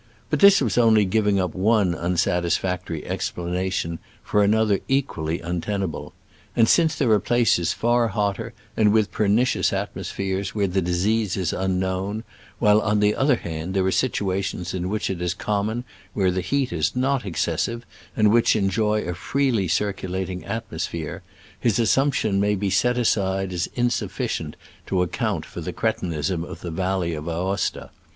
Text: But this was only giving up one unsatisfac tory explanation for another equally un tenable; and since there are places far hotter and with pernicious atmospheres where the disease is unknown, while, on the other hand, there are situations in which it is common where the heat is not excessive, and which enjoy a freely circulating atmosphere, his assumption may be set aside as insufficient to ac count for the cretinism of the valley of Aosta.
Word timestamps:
But 0.31 0.39
this 0.39 0.61
was 0.63 0.79
only 0.79 1.05
giving 1.05 1.39
up 1.39 1.53
one 1.53 1.93
unsatisfac 1.93 2.85
tory 2.85 3.05
explanation 3.05 3.99
for 4.23 4.41
another 4.43 4.79
equally 4.87 5.43
un 5.43 5.61
tenable; 5.61 6.13
and 6.55 6.67
since 6.67 6.95
there 6.95 7.11
are 7.11 7.19
places 7.19 7.71
far 7.71 8.07
hotter 8.07 8.53
and 8.75 8.91
with 8.93 9.11
pernicious 9.11 9.71
atmospheres 9.71 10.55
where 10.55 10.65
the 10.65 10.81
disease 10.81 11.37
is 11.37 11.53
unknown, 11.53 12.23
while, 12.57 12.81
on 12.81 12.99
the 12.99 13.15
other 13.15 13.35
hand, 13.35 13.75
there 13.75 13.85
are 13.85 13.91
situations 13.91 14.73
in 14.73 14.89
which 14.89 15.07
it 15.11 15.21
is 15.21 15.35
common 15.35 15.83
where 16.13 16.31
the 16.31 16.41
heat 16.41 16.73
is 16.73 16.95
not 16.95 17.23
excessive, 17.23 17.85
and 18.17 18.31
which 18.31 18.55
enjoy 18.55 19.03
a 19.03 19.13
freely 19.13 19.67
circulating 19.67 20.43
atmosphere, 20.45 21.21
his 21.59 21.77
assumption 21.77 22.39
may 22.39 22.55
be 22.55 22.71
set 22.71 22.97
aside 22.97 23.53
as 23.53 23.69
insufficient 23.75 24.55
to 24.87 24.99
ac 25.03 25.11
count 25.13 25.45
for 25.45 25.61
the 25.61 25.71
cretinism 25.71 26.43
of 26.43 26.61
the 26.61 26.71
valley 26.71 27.13
of 27.13 27.25
Aosta. 27.29 27.91